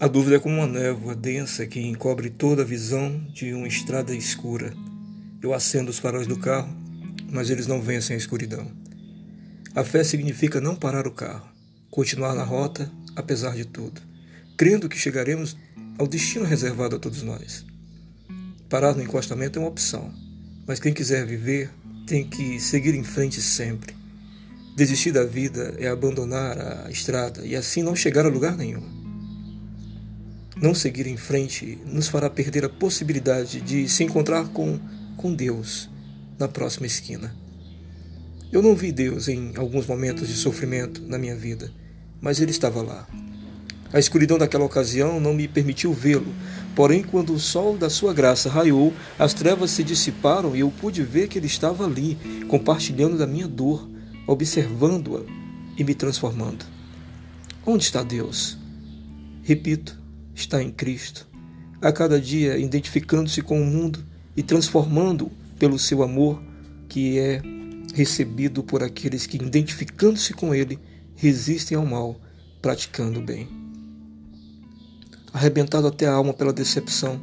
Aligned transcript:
A 0.00 0.08
dúvida 0.08 0.36
é 0.36 0.38
como 0.38 0.54
uma 0.54 0.66
névoa 0.66 1.14
densa 1.14 1.66
que 1.66 1.78
encobre 1.78 2.30
toda 2.30 2.62
a 2.62 2.64
visão 2.64 3.20
de 3.34 3.52
uma 3.52 3.68
estrada 3.68 4.14
escura. 4.14 4.72
Eu 5.42 5.52
acendo 5.52 5.90
os 5.90 5.98
faróis 5.98 6.26
do 6.26 6.38
carro, 6.38 6.74
mas 7.30 7.50
eles 7.50 7.66
não 7.66 7.82
vencem 7.82 8.14
a 8.14 8.18
escuridão. 8.18 8.66
A 9.74 9.84
fé 9.84 10.02
significa 10.02 10.58
não 10.58 10.74
parar 10.74 11.06
o 11.06 11.12
carro, 11.12 11.46
continuar 11.90 12.34
na 12.34 12.42
rota 12.42 12.90
apesar 13.14 13.54
de 13.54 13.66
tudo, 13.66 14.00
crendo 14.56 14.88
que 14.88 14.96
chegaremos 14.96 15.54
ao 15.98 16.06
destino 16.06 16.46
reservado 16.46 16.96
a 16.96 16.98
todos 16.98 17.22
nós. 17.22 17.66
Parar 18.70 18.94
no 18.94 19.02
encostamento 19.02 19.58
é 19.58 19.62
uma 19.62 19.68
opção, 19.68 20.14
mas 20.66 20.80
quem 20.80 20.94
quiser 20.94 21.26
viver 21.26 21.70
tem 22.06 22.26
que 22.26 22.58
seguir 22.58 22.94
em 22.94 23.04
frente 23.04 23.42
sempre. 23.42 23.94
Desistir 24.74 25.12
da 25.12 25.24
vida 25.24 25.74
é 25.78 25.88
abandonar 25.88 26.86
a 26.86 26.90
estrada 26.90 27.44
e 27.44 27.54
assim 27.54 27.82
não 27.82 27.94
chegar 27.94 28.24
a 28.24 28.30
lugar 28.30 28.56
nenhum. 28.56 28.99
Não 30.60 30.74
seguir 30.74 31.06
em 31.06 31.16
frente 31.16 31.78
nos 31.86 32.08
fará 32.08 32.28
perder 32.28 32.64
a 32.64 32.68
possibilidade 32.68 33.60
de 33.60 33.88
se 33.88 34.04
encontrar 34.04 34.48
com, 34.48 34.78
com 35.16 35.32
Deus 35.32 35.88
na 36.38 36.48
próxima 36.48 36.86
esquina. 36.86 37.34
Eu 38.52 38.62
não 38.62 38.74
vi 38.74 38.92
Deus 38.92 39.28
em 39.28 39.52
alguns 39.56 39.86
momentos 39.86 40.28
de 40.28 40.34
sofrimento 40.34 41.00
na 41.02 41.18
minha 41.18 41.36
vida, 41.36 41.72
mas 42.20 42.40
Ele 42.40 42.50
estava 42.50 42.82
lá. 42.82 43.08
A 43.92 43.98
escuridão 43.98 44.38
daquela 44.38 44.64
ocasião 44.64 45.18
não 45.18 45.34
me 45.34 45.48
permitiu 45.48 45.92
vê-lo, 45.92 46.32
Porém, 46.74 47.02
quando 47.02 47.34
o 47.34 47.38
sol 47.38 47.76
da 47.76 47.90
sua 47.90 48.14
graça 48.14 48.48
raiou, 48.48 48.94
as 49.18 49.34
trevas 49.34 49.70
se 49.70 49.82
dissiparam 49.82 50.54
e 50.54 50.60
eu 50.60 50.70
pude 50.70 51.02
ver 51.02 51.28
que 51.28 51.38
ele 51.38 51.46
estava 51.46 51.84
ali, 51.84 52.16
compartilhando 52.48 53.18
da 53.18 53.26
minha 53.26 53.48
dor, 53.48 53.88
observando-a 54.26 55.20
e 55.76 55.84
me 55.84 55.94
transformando. 55.94 56.64
Onde 57.66 57.84
está 57.84 58.02
Deus? 58.02 58.56
Repito, 59.42 59.99
está 60.40 60.62
em 60.62 60.70
Cristo. 60.70 61.28
A 61.80 61.92
cada 61.92 62.20
dia 62.20 62.58
identificando-se 62.58 63.42
com 63.42 63.60
o 63.60 63.66
mundo 63.66 64.04
e 64.36 64.42
transformando 64.42 65.30
pelo 65.58 65.78
seu 65.78 66.02
amor, 66.02 66.42
que 66.88 67.18
é 67.18 67.42
recebido 67.94 68.62
por 68.62 68.82
aqueles 68.82 69.26
que, 69.26 69.36
identificando-se 69.36 70.34
com 70.34 70.54
Ele, 70.54 70.78
resistem 71.14 71.76
ao 71.76 71.86
mal, 71.86 72.20
praticando 72.60 73.20
o 73.20 73.22
bem 73.22 73.60
arrebentado 75.32 75.86
até 75.86 76.06
a 76.06 76.12
alma 76.12 76.32
pela 76.32 76.52
decepção, 76.52 77.20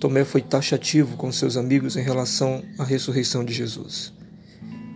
Tomé 0.00 0.24
foi 0.24 0.40
taxativo 0.40 1.16
com 1.16 1.32
seus 1.32 1.56
amigos 1.56 1.96
em 1.96 2.02
relação 2.02 2.62
à 2.78 2.84
ressurreição 2.84 3.44
de 3.44 3.52
Jesus. 3.52 4.12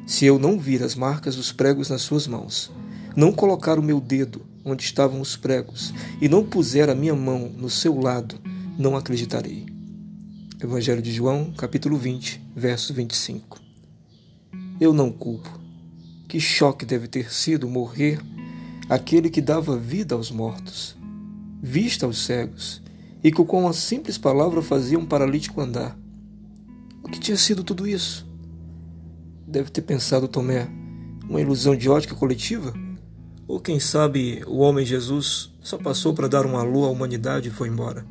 Se 0.06 0.26
eu 0.26 0.38
não 0.38 0.58
vir 0.58 0.82
as 0.82 0.94
marcas 0.94 1.36
dos 1.36 1.52
pregos 1.52 1.88
nas 1.88 2.02
suas 2.02 2.26
mãos, 2.26 2.70
não 3.16 3.32
colocar 3.32 3.78
o 3.78 3.82
meu 3.82 4.00
dedo 4.00 4.46
onde 4.64 4.82
estavam 4.82 5.20
os 5.20 5.36
pregos 5.36 5.92
e 6.20 6.28
não 6.28 6.44
puser 6.44 6.88
a 6.88 6.94
minha 6.94 7.14
mão 7.14 7.50
no 7.56 7.68
seu 7.68 7.98
lado, 7.98 8.36
não 8.78 8.96
acreditarei. 8.96 9.66
Evangelho 10.62 11.02
de 11.02 11.12
João, 11.12 11.52
capítulo 11.52 11.96
20, 11.96 12.40
verso 12.54 12.94
25. 12.94 13.60
Eu 14.80 14.92
não 14.92 15.10
culpo. 15.10 15.60
Que 16.28 16.40
choque 16.40 16.86
deve 16.86 17.08
ter 17.08 17.32
sido 17.32 17.68
morrer 17.68 18.20
aquele 18.88 19.28
que 19.28 19.40
dava 19.40 19.76
vida 19.76 20.14
aos 20.14 20.30
mortos 20.30 20.96
vista 21.62 22.06
aos 22.06 22.24
cegos, 22.24 22.82
e 23.22 23.30
que 23.30 23.44
com 23.44 23.60
uma 23.60 23.72
simples 23.72 24.18
palavra 24.18 24.60
fazia 24.60 24.98
um 24.98 25.06
paralítico 25.06 25.60
andar. 25.60 25.96
O 27.04 27.08
que 27.08 27.20
tinha 27.20 27.36
sido 27.36 27.62
tudo 27.62 27.86
isso? 27.86 28.26
Deve 29.46 29.70
ter 29.70 29.82
pensado 29.82 30.26
Tomé, 30.26 30.68
uma 31.28 31.40
ilusão 31.40 31.76
de 31.76 31.88
ótica 31.88 32.16
coletiva? 32.16 32.74
Ou 33.52 33.60
quem 33.60 33.78
sabe 33.78 34.42
o 34.46 34.60
homem 34.60 34.82
Jesus 34.82 35.52
só 35.60 35.76
passou 35.76 36.14
para 36.14 36.26
dar 36.26 36.46
um 36.46 36.56
alô 36.56 36.86
à 36.86 36.88
humanidade 36.88 37.50
e 37.50 37.52
foi 37.52 37.68
embora? 37.68 38.02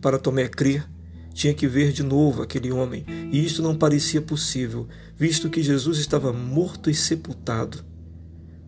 Para 0.00 0.18
Tomé 0.18 0.48
crer, 0.48 0.88
tinha 1.34 1.52
que 1.52 1.68
ver 1.68 1.92
de 1.92 2.02
novo 2.02 2.40
aquele 2.40 2.72
homem, 2.72 3.04
e 3.30 3.44
isto 3.44 3.60
não 3.60 3.76
parecia 3.76 4.22
possível, 4.22 4.88
visto 5.14 5.50
que 5.50 5.62
Jesus 5.62 5.98
estava 5.98 6.32
morto 6.32 6.88
e 6.88 6.94
sepultado. 6.94 7.84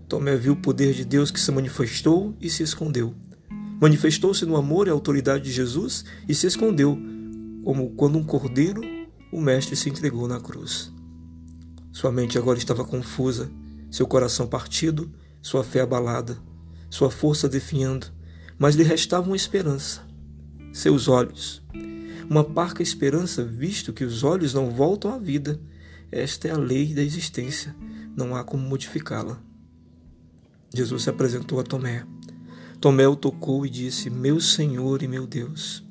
Tomé 0.06 0.36
viu 0.36 0.52
o 0.52 0.56
poder 0.56 0.92
de 0.92 1.02
Deus 1.02 1.30
que 1.30 1.40
se 1.40 1.50
manifestou 1.50 2.36
e 2.38 2.50
se 2.50 2.62
escondeu. 2.62 3.14
Manifestou-se 3.80 4.44
no 4.44 4.56
amor 4.56 4.86
e 4.86 4.90
autoridade 4.90 5.44
de 5.44 5.50
Jesus 5.50 6.04
e 6.28 6.34
se 6.34 6.46
escondeu, 6.46 6.98
como 7.64 7.88
quando 7.92 8.18
um 8.18 8.22
cordeiro 8.22 8.82
o 9.32 9.40
Mestre 9.40 9.76
se 9.76 9.88
entregou 9.88 10.28
na 10.28 10.38
cruz. 10.38 10.92
Sua 11.90 12.12
mente 12.12 12.36
agora 12.36 12.58
estava 12.58 12.84
confusa, 12.84 13.50
seu 13.90 14.06
coração 14.06 14.46
partido, 14.46 15.10
sua 15.44 15.62
fé 15.62 15.82
abalada, 15.82 16.38
sua 16.88 17.10
força 17.10 17.46
definhando, 17.46 18.06
mas 18.58 18.76
lhe 18.76 18.82
restava 18.82 19.26
uma 19.26 19.36
esperança. 19.36 20.00
Seus 20.72 21.06
olhos. 21.06 21.62
Uma 22.30 22.42
parca 22.42 22.82
esperança, 22.82 23.44
visto 23.44 23.92
que 23.92 24.04
os 24.04 24.24
olhos 24.24 24.54
não 24.54 24.70
voltam 24.70 25.12
à 25.12 25.18
vida. 25.18 25.60
Esta 26.10 26.48
é 26.48 26.52
a 26.52 26.56
lei 26.56 26.94
da 26.94 27.02
existência, 27.02 27.76
não 28.16 28.34
há 28.34 28.42
como 28.42 28.66
modificá-la. 28.66 29.38
Jesus 30.74 31.02
se 31.02 31.10
apresentou 31.10 31.60
a 31.60 31.62
Tomé. 31.62 32.06
Tomé 32.80 33.06
o 33.06 33.14
tocou 33.14 33.66
e 33.66 33.70
disse: 33.70 34.08
Meu 34.08 34.40
Senhor 34.40 35.02
e 35.02 35.06
meu 35.06 35.26
Deus. 35.26 35.84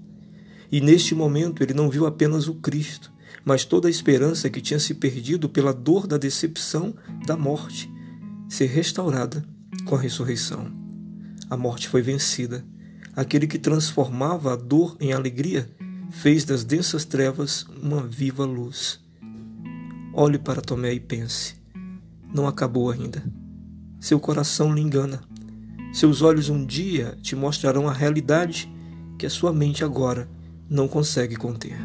E 0.71 0.81
neste 0.81 1.13
momento 1.13 1.61
ele 1.61 1.75
não 1.75 1.91
viu 1.91 2.07
apenas 2.07 2.47
o 2.47 2.55
Cristo, 2.55 3.13
mas 3.45 3.63
toda 3.63 3.87
a 3.87 3.91
esperança 3.91 4.49
que 4.49 4.61
tinha 4.61 4.79
se 4.79 4.95
perdido 4.95 5.47
pela 5.47 5.71
dor 5.71 6.07
da 6.07 6.17
decepção 6.17 6.95
da 7.27 7.37
morte 7.37 7.92
ser 8.53 8.67
restaurada 8.67 9.43
com 9.83 9.95
a 9.95 9.99
ressurreição. 9.99 10.71
A 11.49 11.57
morte 11.57 11.89
foi 11.89 12.03
vencida. 12.03 12.63
Aquele 13.15 13.47
que 13.47 13.57
transformava 13.57 14.53
a 14.53 14.55
dor 14.55 14.95
em 14.99 15.11
alegria 15.11 15.67
fez 16.11 16.45
das 16.45 16.63
densas 16.63 17.03
trevas 17.03 17.65
uma 17.81 18.05
viva 18.05 18.45
luz. 18.45 19.03
Olhe 20.13 20.37
para 20.37 20.61
Tomé 20.61 20.93
e 20.93 20.99
pense: 20.99 21.55
não 22.31 22.47
acabou 22.47 22.91
ainda. 22.91 23.23
Seu 23.99 24.19
coração 24.19 24.71
lhe 24.71 24.81
engana. 24.81 25.23
Seus 25.91 26.21
olhos 26.21 26.47
um 26.47 26.63
dia 26.63 27.17
te 27.23 27.35
mostrarão 27.35 27.87
a 27.87 27.93
realidade 27.93 28.71
que 29.17 29.25
a 29.25 29.31
sua 29.31 29.51
mente 29.51 29.83
agora 29.83 30.29
não 30.69 30.87
consegue 30.87 31.35
conter. 31.35 31.75